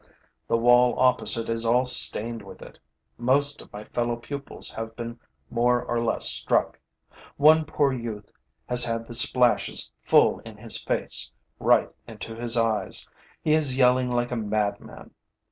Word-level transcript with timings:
The 0.47 0.57
wall 0.57 0.97
opposite 0.97 1.47
is 1.47 1.63
all 1.63 1.85
stained 1.85 2.41
with 2.41 2.63
it. 2.63 2.79
Most 3.19 3.61
of 3.61 3.71
my 3.71 3.83
fellow 3.83 4.15
pupils 4.15 4.71
have 4.71 4.95
been 4.95 5.19
more 5.51 5.83
or 5.83 6.03
less 6.03 6.25
struck. 6.25 6.79
One 7.37 7.65
poor 7.65 7.93
youth 7.93 8.31
has 8.65 8.83
had 8.83 9.05
the 9.05 9.13
splashes 9.13 9.91
full 10.01 10.39
in 10.39 10.57
his 10.57 10.81
face, 10.81 11.31
right 11.59 11.91
into 12.07 12.33
his 12.33 12.57
eyes. 12.57 13.07
He 13.43 13.53
is 13.53 13.77
yelling 13.77 14.09
like 14.09 14.31
a 14.31 14.35
madman. 14.35 15.11